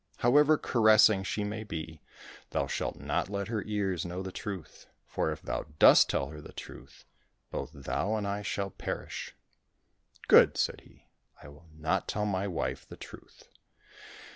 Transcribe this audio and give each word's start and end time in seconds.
However 0.17 0.57
caressing 0.57 1.21
she 1.23 1.43
may 1.43 1.63
be, 1.63 2.01
thou 2.49 2.65
shalt 2.65 2.95
not 2.95 3.29
let 3.29 3.49
her 3.49 3.61
ears 3.67 4.03
know 4.03 4.23
the 4.23 4.31
truth, 4.31 4.87
for 5.05 5.31
if 5.31 5.43
thou 5.43 5.67
dost 5.77 6.09
tell 6.09 6.29
her 6.29 6.41
the 6.41 6.53
truth, 6.53 7.05
both 7.51 7.69
thou 7.71 8.15
and 8.15 8.27
I 8.27 8.41
shall 8.41 8.71
perish!"" 8.71 9.35
Good!'' 10.27 10.57
said 10.57 10.81
he." 10.81 11.05
I 11.43 11.49
will 11.49 11.67
not 11.77 12.07
tell 12.07 12.25
my 12.25 12.47
wife 12.47 12.87
the 12.87 12.97
truth." 12.97 13.47